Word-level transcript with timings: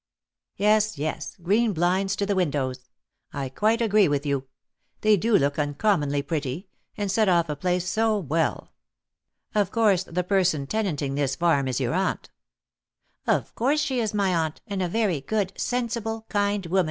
"Yes, 0.55 0.97
yes, 0.97 1.37
green 1.39 1.73
blinds 1.73 2.15
to 2.15 2.25
the 2.25 2.33
windows. 2.33 2.89
I 3.33 3.49
quite 3.49 3.83
agree 3.83 4.07
with 4.07 4.25
you, 4.25 4.47
they 5.01 5.15
do 5.15 5.37
look 5.37 5.59
uncommonly 5.59 6.23
pretty, 6.23 6.67
and 6.97 7.11
set 7.11 7.29
off 7.29 7.49
a 7.49 7.55
place 7.55 7.87
so 7.87 8.17
well! 8.17 8.73
Of 9.53 9.69
course, 9.69 10.03
the 10.05 10.23
person 10.23 10.65
tenanting 10.65 11.13
this 11.13 11.35
farm 11.35 11.67
is 11.67 11.79
your 11.79 11.93
aunt." 11.93 12.31
"Of 13.27 13.53
course 13.53 13.79
she 13.79 13.99
is 13.99 14.11
my 14.11 14.33
aunt, 14.33 14.59
and 14.65 14.81
a 14.81 14.87
very 14.89 15.21
good, 15.21 15.53
sensible, 15.55 16.25
kind 16.29 16.65
woman, 16.65 16.79
M. 16.79 16.79